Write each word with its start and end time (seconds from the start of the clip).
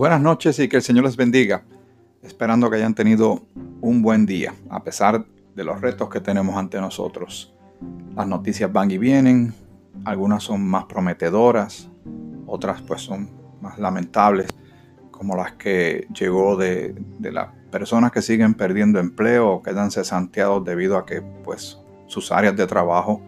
Buenas 0.00 0.22
noches 0.22 0.58
y 0.58 0.66
que 0.66 0.78
el 0.78 0.82
Señor 0.82 1.04
les 1.04 1.14
bendiga. 1.14 1.62
Esperando 2.22 2.70
que 2.70 2.76
hayan 2.76 2.94
tenido 2.94 3.42
un 3.82 4.00
buen 4.00 4.24
día, 4.24 4.54
a 4.70 4.82
pesar 4.82 5.26
de 5.54 5.62
los 5.62 5.78
retos 5.78 6.08
que 6.08 6.20
tenemos 6.20 6.56
ante 6.56 6.80
nosotros. 6.80 7.54
Las 8.16 8.26
noticias 8.26 8.72
van 8.72 8.90
y 8.90 8.96
vienen, 8.96 9.52
algunas 10.06 10.42
son 10.42 10.66
más 10.66 10.86
prometedoras, 10.86 11.90
otras 12.46 12.80
pues 12.80 13.02
son 13.02 13.28
más 13.60 13.78
lamentables, 13.78 14.48
como 15.10 15.36
las 15.36 15.52
que 15.56 16.06
llegó 16.18 16.56
de, 16.56 16.94
de 17.18 17.30
las 17.30 17.48
personas 17.70 18.10
que 18.10 18.22
siguen 18.22 18.54
perdiendo 18.54 19.00
empleo 19.00 19.50
o 19.50 19.62
quedan 19.62 19.90
cesanteados 19.90 20.64
debido 20.64 20.96
a 20.96 21.04
que 21.04 21.20
pues 21.20 21.78
sus 22.06 22.32
áreas 22.32 22.56
de 22.56 22.66
trabajo 22.66 23.20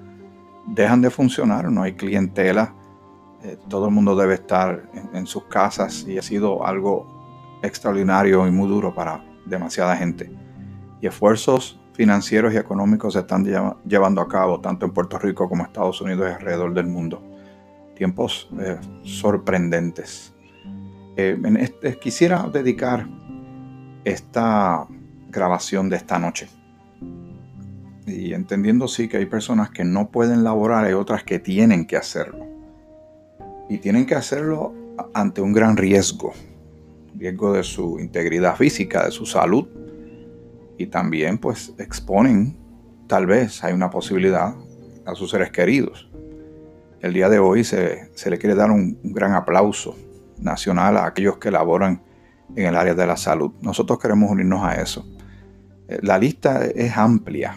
dejan 0.69 1.03
de 1.03 1.11
funcionar, 1.11 1.71
no 1.71 1.83
hay 1.83 1.93
clientela 1.93 2.75
eh, 3.45 3.59
todo 3.69 3.87
el 3.87 3.93
mundo 3.93 4.15
debe 4.15 4.35
estar 4.35 4.89
en, 5.13 5.27
sus 5.27 5.45
casas 5.45 6.07
y 6.07 6.17
ha 6.17 6.23
sido 6.23 6.65
algo 6.65 7.59
extraordinario 7.63 8.47
y 8.47 8.53
muy 8.53 8.69
duro 8.69 8.95
para 8.95 9.25
demasiada 9.47 9.97
gente. 9.97 10.31
Y 11.01 11.09
esfuerzos 11.09 11.81
financieros 11.93 12.55
y 12.55 12.57
económicos 12.57 13.15
se 13.15 13.21
están 13.21 13.45
llevando 13.85 14.21
a 14.21 14.29
cabo 14.29 14.61
tanto 14.61 14.87
en 14.87 14.93
Puerto 14.93 15.19
Rico 15.19 15.49
como 15.49 15.65
Estados 15.65 16.01
Unidos 16.01 16.29
y 16.31 16.35
alrededor 16.35 16.73
del 16.73 16.87
mundo. 16.87 17.21
Tiempos 17.97 18.49
eh, 18.61 18.79
sorprendentes. 19.03 20.33
Eh, 21.17 21.37
este, 21.59 21.99
quisiera 21.99 22.45
dedicar 22.45 23.09
esta 24.05 24.87
grabación 25.31 25.89
de 25.89 25.97
esta 25.97 26.19
noche. 26.21 26.49
Y 28.07 28.35
entendiendo 28.35 28.87
sí 28.87 29.09
que 29.09 29.17
hay 29.17 29.27
personas 29.27 29.71
que 29.71 29.85
no 29.85 30.11
pueden 30.11 30.45
laborar, 30.45 30.85
hay 30.85 30.93
otras 30.93 31.25
que 31.25 31.41
tienen 31.41 31.87
que 31.87 31.97
hacerlo 31.97 32.52
y 33.73 33.79
tienen 33.79 34.05
que 34.05 34.15
hacerlo 34.15 34.75
ante 35.15 35.41
un 35.41 35.55
gran 35.55 35.79
riesgo, 35.79 36.35
riesgo 37.15 37.55
de 37.55 37.63
su 37.63 37.99
integridad 37.99 38.55
física, 38.55 39.07
de 39.07 39.11
su 39.11 39.25
salud 39.25 39.67
y 40.77 40.89
también 40.89 41.39
pues 41.39 41.73
exponen, 41.79 42.55
tal 43.07 43.25
vez 43.25 43.65
hay 43.65 43.73
una 43.73 43.89
posibilidad 43.89 44.55
a 45.07 45.15
sus 45.15 45.31
seres 45.31 45.51
queridos. 45.53 46.11
El 47.01 47.15
día 47.15 47.31
de 47.31 47.39
hoy 47.39 47.65
se, 47.65 48.11
le 48.27 48.37
quiere 48.37 48.55
dar 48.55 48.71
un, 48.71 48.99
un 49.03 49.13
gran 49.15 49.33
aplauso 49.33 49.97
nacional 50.39 50.99
a 50.99 51.07
aquellos 51.07 51.39
que 51.39 51.51
laboran 51.51 52.03
en 52.55 52.67
el 52.67 52.77
área 52.77 52.95
de 52.95 53.07
la 53.07 53.17
salud. 53.17 53.53
Nosotros 53.63 53.99
queremos 53.99 54.31
unirnos 54.31 54.63
a 54.63 54.83
eso. 54.83 55.07
Eh, 55.89 55.99
la 56.03 56.19
lista 56.19 56.67
es 56.67 56.95
amplia 56.95 57.57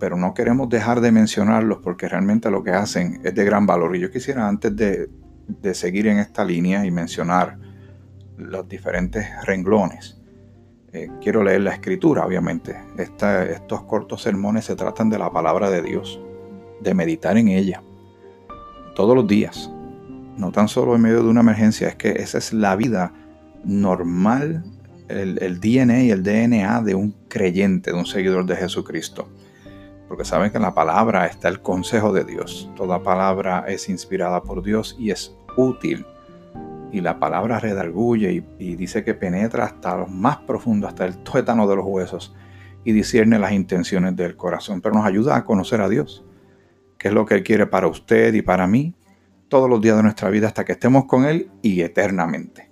pero 0.00 0.16
no 0.16 0.32
queremos 0.32 0.70
dejar 0.70 1.02
de 1.02 1.12
mencionarlos 1.12 1.78
porque 1.82 2.08
realmente 2.08 2.50
lo 2.50 2.64
que 2.64 2.70
hacen 2.70 3.20
es 3.22 3.34
de 3.34 3.44
gran 3.44 3.66
valor. 3.66 3.94
Y 3.94 4.00
yo 4.00 4.10
quisiera 4.10 4.48
antes 4.48 4.74
de, 4.74 5.10
seguir 5.72 6.06
en 6.06 6.18
esta 6.18 6.44
línea 6.44 6.84
y 6.84 6.90
mencionar 6.90 7.58
los 8.36 8.68
diferentes 8.68 9.26
renglones, 9.44 10.20
eh, 10.92 11.08
quiero 11.20 11.44
leer 11.44 11.60
la 11.60 11.72
escritura, 11.72 12.24
obviamente. 12.24 12.76
estos 12.96 13.82
cortos 13.82 14.22
sermones 14.22 14.64
se 14.64 14.76
tratan 14.76 15.08
de 15.08 15.18
la 15.18 15.30
palabra 15.30 15.70
de 15.70 15.82
Dios, 15.82 16.20
de 16.80 16.94
meditar 16.94 17.36
en 17.36 17.48
ella 17.48 17.82
todos 18.94 19.14
los 19.14 19.26
días, 19.26 19.70
no 20.36 20.50
tan 20.50 20.68
solo 20.68 20.94
en 20.96 21.02
medio 21.02 21.22
de 21.22 21.28
una 21.28 21.40
emergencia, 21.40 21.88
es 21.88 21.96
que 21.96 22.10
esa 22.10 22.38
es 22.38 22.52
la 22.52 22.74
vida 22.74 23.12
normal, 23.64 24.64
el, 25.08 25.42
el 25.42 25.60
DNA 25.60 26.04
y 26.04 26.10
el 26.10 26.22
DNA 26.22 26.82
de 26.82 26.94
un 26.94 27.14
creyente, 27.28 27.92
de 27.92 27.98
un 27.98 28.06
seguidor 28.06 28.46
de 28.46 28.56
Jesucristo 28.56 29.28
porque 30.10 30.24
saben 30.24 30.50
que 30.50 30.56
en 30.56 30.64
la 30.64 30.74
palabra 30.74 31.26
está 31.26 31.46
el 31.46 31.62
consejo 31.62 32.12
de 32.12 32.24
Dios. 32.24 32.68
Toda 32.74 33.00
palabra 33.00 33.66
es 33.68 33.88
inspirada 33.88 34.42
por 34.42 34.60
Dios 34.60 34.96
y 34.98 35.12
es 35.12 35.36
útil. 35.56 36.06
Y 36.92 37.00
la 37.00 37.18
palabra 37.20 37.60
redarguye 37.60 38.44
y, 38.58 38.74
dice 38.74 39.04
que 39.04 39.14
penetra 39.14 39.64
hasta 39.64 39.96
lo 39.96 40.06
más 40.06 40.38
profundo, 40.38 40.88
hasta 40.88 41.04
el 41.04 41.18
tuétano 41.18 41.68
de 41.68 41.76
los 41.76 41.84
huesos 41.86 42.34
y 42.82 42.92
discierne 42.92 43.38
las 43.38 43.52
intenciones 43.52 44.16
del 44.16 44.36
corazón. 44.36 44.80
Pero 44.80 44.96
nos 44.96 45.06
ayuda 45.06 45.36
a 45.36 45.44
conocer 45.44 45.80
a 45.80 45.88
Dios, 45.88 46.24
que 46.98 47.08
es 47.08 47.14
lo 47.14 47.26
que 47.26 47.34
Él 47.34 47.44
quiere 47.44 47.66
para 47.66 47.86
usted 47.86 48.34
y 48.34 48.42
para 48.42 48.66
mí 48.66 48.94
todos 49.48 49.68
los 49.68 49.80
días 49.80 49.96
de 49.96 50.02
nuestra 50.02 50.30
vida 50.30 50.48
hasta 50.48 50.64
que 50.64 50.72
estemos 50.72 51.04
con 51.04 51.24
Él 51.24 51.50
y 51.62 51.80
eternamente. 51.82 52.70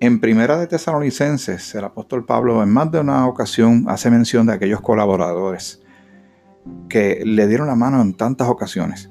En 0.00 0.20
Primera 0.20 0.58
de 0.58 0.66
Tesalonicenses, 0.66 1.74
el 1.74 1.84
apóstol 1.84 2.26
Pablo 2.26 2.62
en 2.62 2.68
más 2.68 2.90
de 2.90 3.00
una 3.00 3.26
ocasión 3.26 3.86
hace 3.88 4.10
mención 4.10 4.46
de 4.46 4.52
aquellos 4.52 4.80
colaboradores 4.80 5.82
que 6.88 7.22
le 7.24 7.46
dieron 7.46 7.68
la 7.68 7.74
mano 7.74 8.02
en 8.02 8.14
tantas 8.14 8.48
ocasiones. 8.48 9.10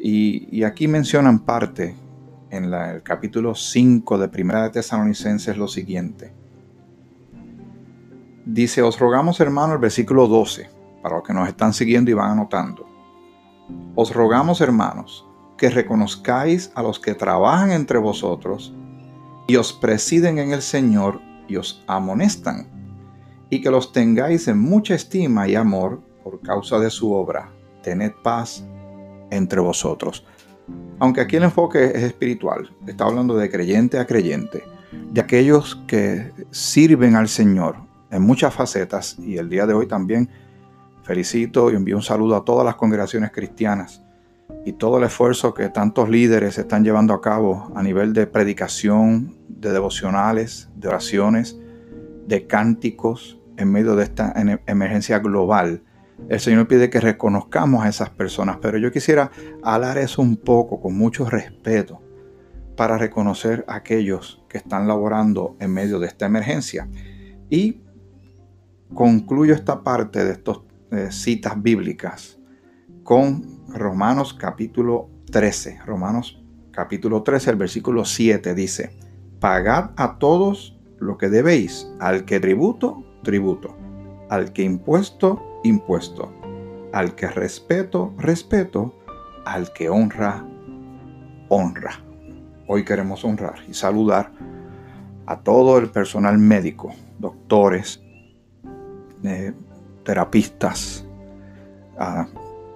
Y, 0.00 0.62
aquí 0.62 0.86
mencionan 0.86 1.40
parte 1.40 1.96
en 2.50 2.72
el 2.72 3.02
capítulo 3.02 3.54
5 3.54 4.18
de 4.18 4.28
Primera 4.28 4.62
de 4.62 4.70
Tesalonicenses 4.70 5.56
lo 5.56 5.68
siguiente. 5.68 6.32
Dice, 8.44 8.82
os 8.82 8.98
rogamos 8.98 9.40
hermanos, 9.40 9.74
el 9.74 9.80
versículo 9.80 10.26
12, 10.26 10.70
para 11.02 11.16
los 11.16 11.26
que 11.26 11.34
nos 11.34 11.48
están 11.48 11.72
siguiendo 11.72 12.10
y 12.10 12.14
van 12.14 12.32
anotando. 12.32 12.86
Os 13.94 14.14
rogamos 14.14 14.60
hermanos, 14.60 15.26
que 15.58 15.68
reconozcáis 15.68 16.72
a 16.74 16.82
los 16.82 16.98
que 16.98 17.14
trabajan 17.14 17.72
entre 17.72 17.98
vosotros 17.98 18.74
y 19.46 19.56
os 19.56 19.72
presiden 19.72 20.38
en 20.38 20.52
el 20.52 20.62
Señor 20.62 21.20
y 21.48 21.56
os 21.56 21.84
amonestan, 21.86 22.68
y 23.50 23.60
que 23.60 23.70
los 23.70 23.92
tengáis 23.92 24.48
en 24.48 24.58
mucha 24.58 24.94
estima 24.94 25.48
y 25.48 25.54
amor 25.54 26.00
por 26.22 26.40
causa 26.40 26.78
de 26.78 26.90
su 26.90 27.12
obra, 27.12 27.50
tened 27.82 28.12
paz 28.22 28.64
entre 29.30 29.60
vosotros. 29.60 30.24
Aunque 31.00 31.20
aquí 31.20 31.36
el 31.36 31.44
enfoque 31.44 31.84
es 31.84 32.02
espiritual, 32.02 32.70
está 32.86 33.04
hablando 33.04 33.36
de 33.36 33.50
creyente 33.50 33.98
a 33.98 34.06
creyente, 34.06 34.64
de 35.12 35.20
aquellos 35.20 35.80
que 35.86 36.32
sirven 36.50 37.14
al 37.14 37.28
Señor 37.28 37.76
en 38.10 38.22
muchas 38.22 38.52
facetas 38.52 39.16
y 39.18 39.36
el 39.36 39.48
día 39.48 39.66
de 39.66 39.74
hoy 39.74 39.86
también 39.86 40.28
felicito 41.02 41.70
y 41.70 41.76
envío 41.76 41.96
un 41.96 42.02
saludo 42.02 42.36
a 42.36 42.44
todas 42.44 42.64
las 42.64 42.74
congregaciones 42.74 43.30
cristianas 43.30 44.02
y 44.64 44.72
todo 44.72 44.98
el 44.98 45.04
esfuerzo 45.04 45.54
que 45.54 45.68
tantos 45.68 46.08
líderes 46.08 46.58
están 46.58 46.84
llevando 46.84 47.14
a 47.14 47.20
cabo 47.20 47.70
a 47.74 47.82
nivel 47.82 48.12
de 48.12 48.26
predicación, 48.26 49.36
de 49.48 49.72
devocionales, 49.72 50.68
de 50.74 50.88
oraciones, 50.88 51.58
de 52.26 52.46
cánticos 52.46 53.38
en 53.56 53.70
medio 53.70 53.94
de 53.94 54.04
esta 54.04 54.34
emergencia 54.66 55.18
global 55.20 55.82
el 56.28 56.40
Señor 56.40 56.66
pide 56.68 56.90
que 56.90 57.00
reconozcamos 57.00 57.84
a 57.84 57.88
esas 57.88 58.10
personas, 58.10 58.58
pero 58.60 58.78
yo 58.78 58.90
quisiera 58.90 59.30
hablar 59.62 59.98
eso 59.98 60.20
un 60.20 60.36
poco 60.36 60.80
con 60.80 60.96
mucho 60.96 61.28
respeto 61.28 62.00
para 62.76 62.98
reconocer 62.98 63.64
a 63.66 63.76
aquellos 63.76 64.44
que 64.48 64.58
están 64.58 64.86
laborando 64.86 65.56
en 65.60 65.72
medio 65.72 65.98
de 65.98 66.06
esta 66.06 66.26
emergencia. 66.26 66.88
Y 67.50 67.82
concluyo 68.94 69.54
esta 69.54 69.82
parte 69.82 70.24
de 70.24 70.32
estas 70.32 70.58
eh, 70.90 71.08
citas 71.10 71.60
bíblicas 71.60 72.38
con 73.02 73.66
Romanos 73.68 74.34
capítulo 74.34 75.10
13. 75.30 75.80
Romanos 75.86 76.42
capítulo 76.70 77.22
13, 77.22 77.50
el 77.50 77.56
versículo 77.56 78.04
7 78.04 78.54
dice, 78.54 78.96
pagad 79.40 79.90
a 79.96 80.18
todos 80.18 80.78
lo 80.98 81.18
que 81.18 81.28
debéis, 81.28 81.88
al 82.00 82.24
que 82.24 82.38
tributo, 82.38 83.04
tributo, 83.22 83.76
al 84.28 84.52
que 84.52 84.62
impuesto, 84.62 85.60
impuesto. 85.64 86.32
Al 86.92 87.14
que 87.14 87.28
respeto, 87.28 88.14
respeto. 88.18 88.94
Al 89.44 89.72
que 89.72 89.88
honra, 89.88 90.44
honra. 91.48 92.00
Hoy 92.66 92.84
queremos 92.84 93.24
honrar 93.24 93.60
y 93.68 93.74
saludar 93.74 94.30
a 95.26 95.40
todo 95.40 95.78
el 95.78 95.90
personal 95.90 96.38
médico, 96.38 96.92
doctores, 97.18 98.02
eh, 99.24 99.52
terapistas, 100.04 101.06
a 101.98 102.26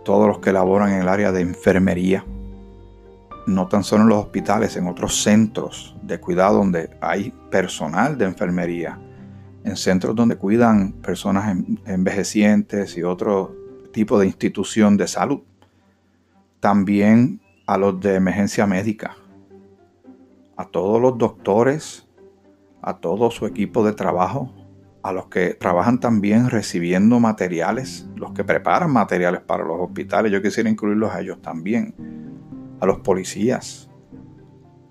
todos 0.04 0.28
los 0.28 0.38
que 0.38 0.52
laboran 0.52 0.92
en 0.92 1.02
el 1.02 1.08
área 1.08 1.32
de 1.32 1.41
enfermería, 1.41 2.24
no 3.47 3.68
tan 3.68 3.84
solo 3.84 4.03
en 4.03 4.09
los 4.09 4.24
hospitales, 4.24 4.77
en 4.77 4.86
otros 4.86 5.22
centros 5.22 5.97
de 6.03 6.21
cuidado 6.21 6.59
donde 6.59 6.91
hay 7.00 7.32
personal 7.50 8.18
de 8.18 8.24
enfermería, 8.27 8.98
en 9.64 9.76
centros 9.76 10.14
donde 10.14 10.36
cuidan 10.36 10.92
personas 10.92 11.56
envejecientes 11.86 12.97
y 12.97 13.03
otro 13.03 13.54
tipo 13.92 14.18
de 14.18 14.26
institución 14.26 14.97
de 14.97 15.06
salud. 15.06 15.41
También 16.60 17.41
a 17.66 17.78
los 17.78 18.00
de 18.00 18.16
emergencia 18.16 18.66
médica, 18.66 19.16
a 20.56 20.64
todos 20.66 21.00
los 21.00 21.18
doctores, 21.18 22.09
a 22.82 22.98
todo 22.98 23.30
su 23.30 23.47
equipo 23.47 23.84
de 23.84 23.92
trabajo, 23.92 24.53
a 25.03 25.12
los 25.12 25.26
que 25.26 25.54
trabajan 25.54 25.98
también 25.98 26.48
recibiendo 26.48 27.18
materiales, 27.18 28.08
los 28.16 28.32
que 28.32 28.44
preparan 28.44 28.92
materiales 28.92 29.41
para 29.41 29.65
los 29.65 29.80
hospitales, 29.80 30.30
yo 30.30 30.42
quisiera 30.42 30.70
incluirlos 30.70 31.12
a 31.12 31.20
ellos 31.20 31.42
también, 31.42 31.94
a 32.80 32.86
los 32.86 33.00
policías, 33.00 33.91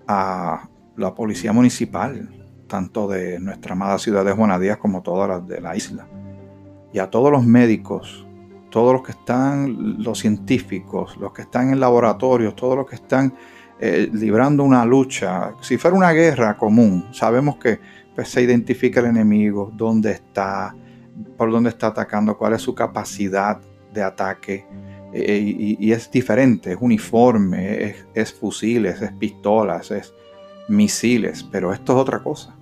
a 0.06 0.68
la 0.96 1.14
policía 1.14 1.52
municipal, 1.52 2.41
tanto 2.72 3.06
de 3.06 3.38
nuestra 3.38 3.74
amada 3.74 3.98
ciudad 3.98 4.24
de 4.24 4.32
Juanadías 4.32 4.78
como 4.78 5.02
todas 5.02 5.28
las 5.28 5.46
de 5.46 5.60
la 5.60 5.76
isla. 5.76 6.06
Y 6.90 7.00
a 7.00 7.10
todos 7.10 7.30
los 7.30 7.44
médicos, 7.44 8.26
todos 8.70 8.94
los 8.94 9.02
que 9.02 9.12
están, 9.12 10.02
los 10.02 10.18
científicos, 10.18 11.18
los 11.18 11.34
que 11.34 11.42
están 11.42 11.70
en 11.70 11.80
laboratorios, 11.80 12.56
todos 12.56 12.78
los 12.78 12.86
que 12.86 12.94
están 12.94 13.34
eh, 13.78 14.08
librando 14.10 14.64
una 14.64 14.86
lucha, 14.86 15.52
si 15.60 15.76
fuera 15.76 15.94
una 15.94 16.12
guerra 16.12 16.56
común, 16.56 17.08
sabemos 17.12 17.56
que 17.56 17.78
pues, 18.14 18.30
se 18.30 18.40
identifica 18.40 19.00
el 19.00 19.06
enemigo, 19.06 19.70
dónde 19.74 20.12
está, 20.12 20.74
por 21.36 21.52
dónde 21.52 21.68
está 21.68 21.88
atacando, 21.88 22.38
cuál 22.38 22.54
es 22.54 22.62
su 22.62 22.74
capacidad 22.74 23.60
de 23.92 24.02
ataque. 24.02 24.64
Eh, 25.12 25.76
y, 25.78 25.92
es 25.92 26.10
diferente, 26.10 26.72
es 26.72 26.78
uniforme, 26.80 27.94
es, 28.14 28.32
fusiles, 28.32 29.02
es 29.02 29.12
pistolas, 29.12 29.90
es 29.90 30.14
misiles, 30.68 31.42
pero 31.42 31.70
esto 31.70 31.92
es 31.92 31.98
otra 31.98 32.22
cosa. 32.22 32.56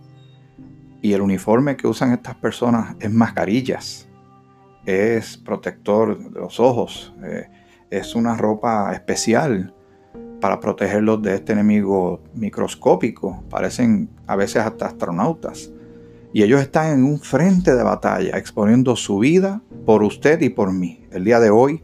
Y 1.02 1.12
el 1.12 1.22
uniforme 1.22 1.76
que 1.76 1.86
usan 1.86 2.12
estas 2.12 2.34
personas 2.34 2.96
es 3.00 3.10
mascarillas, 3.10 4.08
es 4.84 5.36
protector 5.36 6.18
de 6.18 6.40
los 6.40 6.60
ojos, 6.60 7.14
eh, 7.22 7.48
es 7.90 8.14
una 8.14 8.36
ropa 8.36 8.92
especial 8.92 9.74
para 10.40 10.60
protegerlos 10.60 11.22
de 11.22 11.34
este 11.34 11.52
enemigo 11.52 12.22
microscópico. 12.34 13.42
Parecen 13.50 14.08
a 14.26 14.36
veces 14.36 14.62
hasta 14.62 14.86
astronautas. 14.86 15.70
Y 16.32 16.42
ellos 16.42 16.60
están 16.60 16.92
en 16.92 17.04
un 17.04 17.18
frente 17.20 17.74
de 17.74 17.82
batalla, 17.82 18.38
exponiendo 18.38 18.94
su 18.96 19.18
vida 19.18 19.62
por 19.84 20.02
usted 20.02 20.40
y 20.40 20.48
por 20.48 20.72
mí. 20.72 21.04
El 21.10 21.24
día 21.24 21.40
de 21.40 21.50
hoy 21.50 21.82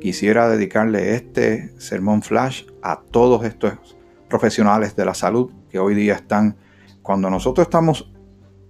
quisiera 0.00 0.48
dedicarle 0.48 1.14
este 1.14 1.72
sermón 1.80 2.22
flash 2.22 2.64
a 2.82 3.00
todos 3.00 3.44
estos 3.44 3.96
profesionales 4.28 4.94
de 4.96 5.04
la 5.04 5.14
salud 5.14 5.50
que 5.70 5.78
hoy 5.78 5.94
día 5.94 6.14
están, 6.14 6.56
cuando 7.04 7.28
nosotros 7.28 7.66
estamos 7.66 8.10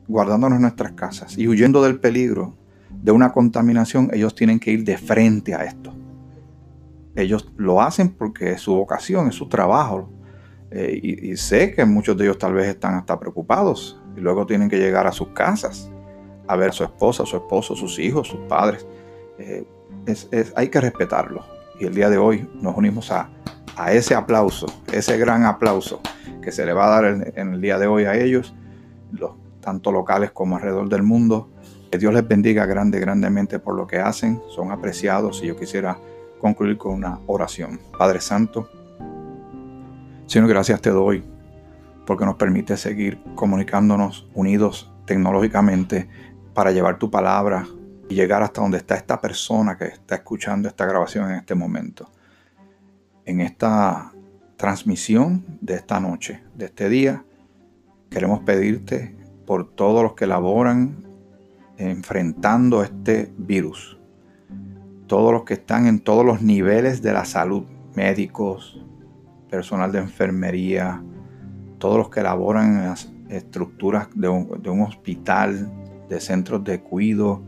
guardándonos 0.09 0.61
nuestras 0.61 0.93
casas 0.93 1.39
y 1.39 1.47
huyendo 1.47 1.81
del 1.85 2.01
peligro 2.01 2.57
de 2.91 3.13
una 3.13 3.33
contaminación, 3.33 4.11
ellos 4.13 4.35
tienen 4.35 4.59
que 4.59 4.73
ir 4.73 4.83
de 4.83 4.99
frente 4.99 5.55
a 5.55 5.63
esto. 5.63 5.95
Ellos 7.15 7.53
lo 7.57 7.81
hacen 7.81 8.09
porque 8.11 8.51
es 8.51 8.61
su 8.61 8.75
vocación, 8.75 9.29
es 9.29 9.37
su 9.37 9.49
trabajo. 9.49 10.11
Eh, 10.73 10.99
y, 11.01 11.37
sé 11.37 11.73
que 11.73 11.85
muchos 11.85 12.17
de 12.17 12.25
ellos 12.25 12.39
tal 12.39 12.55
vez 12.55 12.67
están 12.67 12.95
hasta 12.95 13.21
preocupados 13.21 14.03
y 14.17 14.21
luego 14.21 14.45
tienen 14.45 14.69
que 14.69 14.79
llegar 14.79 15.07
a 15.07 15.13
sus 15.13 15.29
casas 15.29 15.89
a 16.49 16.57
ver 16.57 16.71
a 16.71 16.73
su 16.73 16.83
esposa, 16.83 17.25
su 17.25 17.37
esposo, 17.37 17.77
sus 17.77 18.01
hijos, 18.01 18.27
sus 18.27 18.41
padres. 18.49 18.85
Eh, 19.39 19.65
hay 20.57 20.69
que 20.69 20.81
respetarlo. 20.81 21.45
Y 21.79 21.85
el 21.85 21.95
día 21.95 22.11
de 22.11 22.19
hoy 22.19 22.49
nos 22.61 22.77
unimos 22.77 23.13
a, 23.13 23.31
ese 23.93 24.17
aplauso, 24.17 24.67
ese 24.93 25.17
gran 25.19 25.45
aplauso 25.45 26.01
que 26.44 26.52
se 26.52 26.67
le 26.67 26.73
va 26.73 26.87
a 26.87 27.00
dar 27.00 27.32
en, 27.35 27.55
el 27.55 27.61
día 27.61 27.79
de 27.79 27.87
hoy 27.87 28.05
a 28.05 28.14
ellos, 28.14 28.55
los, 29.11 29.32
tanto 29.61 29.91
locales 29.91 30.31
como 30.31 30.56
alrededor 30.56 30.88
del 30.88 31.02
mundo. 31.02 31.49
Que 31.91 31.99
Dios 31.99 32.12
les 32.12 32.26
bendiga 32.26 32.67
grande, 32.67 33.00
grandemente 33.00 33.58
por 33.58 33.75
lo 33.75 33.87
que 33.87 33.99
hacen. 33.99 34.41
Son 34.49 34.70
apreciados 34.70 35.43
y 35.43 35.46
yo 35.46 35.56
quisiera 35.56 35.99
concluir 36.41 36.76
con 36.76 36.93
una 36.93 37.19
oración. 37.26 37.81
Padre 37.99 38.20
Santo, 38.20 38.69
Señor, 40.26 40.49
gracias 40.49 40.81
te 40.81 40.91
doy 40.91 41.25
porque 42.06 42.25
nos 42.25 42.37
permite 42.37 42.76
seguir 42.76 43.19
comunicándonos 43.35 44.29
unidos 44.35 44.93
tecnológicamente 45.06 46.08
para 46.52 46.70
llevar 46.70 46.99
tu 46.99 47.11
palabra 47.11 47.67
y 48.08 48.14
llegar 48.14 48.43
hasta 48.43 48.61
donde 48.61 48.79
está 48.79 48.94
esta 48.97 49.20
persona 49.20 49.76
que 49.76 49.87
está 49.87 50.17
escuchando 50.17 50.69
esta 50.69 50.85
grabación 50.85 51.31
en 51.31 51.37
este 51.37 51.55
momento. 51.55 52.11
En 53.25 53.40
esta 53.40 54.13
transmisión 54.56 55.45
de 55.61 55.75
esta 55.75 56.01
noche, 56.01 56.43
de 56.56 56.67
este 56.67 56.89
día, 56.89 57.25
queremos 58.11 58.41
pedirte 58.41 59.15
por 59.47 59.75
todos 59.75 60.03
los 60.03 60.15
que 60.15 60.27
laboran 60.27 61.05
enfrentando 61.77 62.83
este 62.83 63.33
virus 63.37 63.99
todos 65.06 65.33
los 65.33 65.45
que 65.45 65.55
están 65.55 65.87
en 65.87 66.01
todos 66.01 66.25
los 66.25 66.43
niveles 66.43 67.03
de 67.03 67.12
la 67.12 67.25
salud, 67.25 67.65
médicos, 67.95 68.83
personal 69.51 69.93
de 69.93 69.99
enfermería, 69.99 71.03
todos 71.79 71.99
los 71.99 72.09
que 72.09 72.23
laboran 72.23 72.79
en 72.79 72.85
las 72.87 73.12
estructuras 73.29 74.09
de 74.15 74.29
un, 74.29 74.81
hospital, 74.83 75.71
de 76.09 76.21
centros 76.21 76.65
de 76.65 76.81
cuidado, 76.81 77.43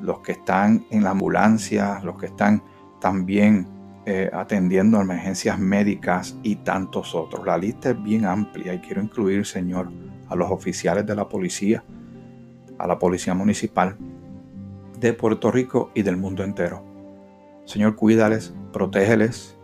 los 0.00 0.20
que 0.20 0.32
están 0.32 0.84
en 0.90 1.02
la 1.02 1.10
ambulancia, 1.10 2.00
los 2.02 2.18
que 2.18 2.26
están 2.26 2.62
también 3.00 3.66
eh, 4.06 4.30
atendiendo 4.32 5.00
emergencias 5.00 5.58
médicas 5.58 6.36
y 6.42 6.56
tantos 6.56 7.14
otros. 7.14 7.46
La 7.46 7.56
lista 7.56 7.90
es 7.90 8.02
bien 8.02 8.26
amplia 8.26 8.74
y 8.74 8.80
quiero 8.80 9.00
incluir, 9.00 9.46
Señor, 9.46 9.90
a 10.28 10.36
los 10.36 10.50
oficiales 10.50 11.06
de 11.06 11.14
la 11.14 11.26
policía, 11.26 11.82
a 12.78 12.86
la 12.86 12.98
policía 12.98 13.32
municipal, 13.32 13.96
de 15.00 15.12
Puerto 15.14 15.50
Rico 15.50 15.90
y 15.94 16.02
del 16.02 16.18
mundo 16.18 16.44
entero. 16.44 16.84
Señor, 17.64 17.96
cuídales, 17.96 18.54
protégeles. 18.74 19.56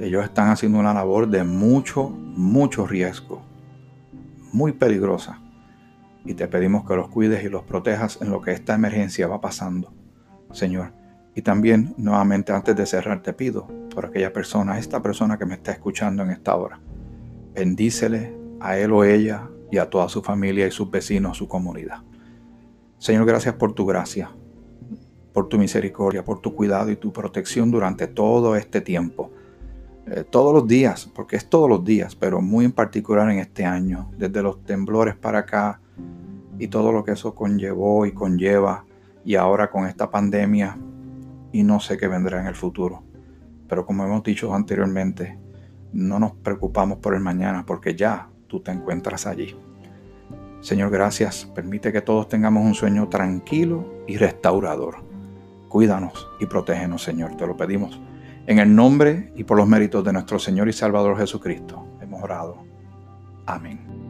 Ellos 0.00 0.24
están 0.24 0.48
haciendo 0.48 0.80
una 0.80 0.92
labor 0.92 1.28
de 1.28 1.44
mucho, 1.44 2.08
mucho 2.08 2.88
riesgo, 2.88 3.42
muy 4.52 4.72
peligrosa. 4.72 5.40
Y 6.24 6.34
te 6.34 6.48
pedimos 6.48 6.84
que 6.88 6.96
los 6.96 7.08
cuides 7.08 7.44
y 7.44 7.48
los 7.48 7.62
protejas 7.62 8.20
en 8.20 8.30
lo 8.30 8.40
que 8.40 8.50
esta 8.50 8.74
emergencia 8.74 9.28
va 9.28 9.40
pasando, 9.40 9.92
Señor. 10.52 11.03
Y 11.34 11.42
también, 11.42 11.94
nuevamente, 11.96 12.52
antes 12.52 12.76
de 12.76 12.86
cerrar, 12.86 13.22
te 13.22 13.32
pido 13.32 13.66
por 13.92 14.06
aquella 14.06 14.32
persona, 14.32 14.78
esta 14.78 15.02
persona 15.02 15.36
que 15.38 15.46
me 15.46 15.54
está 15.54 15.72
escuchando 15.72 16.22
en 16.22 16.30
esta 16.30 16.54
hora. 16.54 16.78
Bendícele 17.54 18.36
a 18.60 18.78
él 18.78 18.92
o 18.92 19.04
ella 19.04 19.48
y 19.70 19.78
a 19.78 19.90
toda 19.90 20.08
su 20.08 20.22
familia 20.22 20.66
y 20.66 20.70
sus 20.70 20.90
vecinos, 20.90 21.36
su 21.36 21.48
comunidad. 21.48 22.02
Señor, 22.98 23.26
gracias 23.26 23.54
por 23.56 23.72
tu 23.72 23.84
gracia, 23.84 24.30
por 25.32 25.48
tu 25.48 25.58
misericordia, 25.58 26.24
por 26.24 26.40
tu 26.40 26.54
cuidado 26.54 26.90
y 26.90 26.96
tu 26.96 27.12
protección 27.12 27.70
durante 27.70 28.06
todo 28.06 28.56
este 28.56 28.80
tiempo. 28.80 29.32
Eh, 30.06 30.24
todos 30.28 30.54
los 30.54 30.68
días, 30.68 31.10
porque 31.14 31.36
es 31.36 31.48
todos 31.48 31.68
los 31.68 31.84
días, 31.84 32.14
pero 32.14 32.40
muy 32.40 32.66
en 32.66 32.72
particular 32.72 33.30
en 33.30 33.38
este 33.38 33.64
año, 33.64 34.10
desde 34.16 34.42
los 34.42 34.62
temblores 34.64 35.16
para 35.16 35.40
acá 35.40 35.80
y 36.58 36.68
todo 36.68 36.92
lo 36.92 37.02
que 37.04 37.12
eso 37.12 37.34
conllevó 37.34 38.06
y 38.06 38.12
conlleva, 38.12 38.84
y 39.24 39.34
ahora 39.34 39.70
con 39.70 39.86
esta 39.86 40.10
pandemia, 40.10 40.78
y 41.54 41.62
no 41.62 41.78
sé 41.78 41.96
qué 41.96 42.08
vendrá 42.08 42.40
en 42.40 42.48
el 42.48 42.56
futuro. 42.56 43.04
Pero 43.68 43.86
como 43.86 44.04
hemos 44.04 44.24
dicho 44.24 44.52
anteriormente, 44.52 45.38
no 45.92 46.18
nos 46.18 46.32
preocupamos 46.32 46.98
por 46.98 47.14
el 47.14 47.20
mañana, 47.20 47.64
porque 47.64 47.94
ya 47.94 48.28
tú 48.48 48.58
te 48.58 48.72
encuentras 48.72 49.24
allí. 49.24 49.56
Señor, 50.60 50.90
gracias. 50.90 51.44
Permite 51.54 51.92
que 51.92 52.02
todos 52.02 52.28
tengamos 52.28 52.66
un 52.66 52.74
sueño 52.74 53.08
tranquilo 53.08 54.02
y 54.08 54.16
restaurador. 54.16 55.04
Cuídanos 55.68 56.28
y 56.40 56.46
protégenos, 56.46 57.04
Señor. 57.04 57.36
Te 57.36 57.46
lo 57.46 57.56
pedimos. 57.56 58.00
En 58.48 58.58
el 58.58 58.74
nombre 58.74 59.32
y 59.36 59.44
por 59.44 59.56
los 59.56 59.68
méritos 59.68 60.02
de 60.02 60.12
nuestro 60.12 60.40
Señor 60.40 60.68
y 60.68 60.72
Salvador 60.72 61.16
Jesucristo, 61.16 61.86
hemos 62.00 62.20
orado. 62.20 62.64
Amén. 63.46 64.03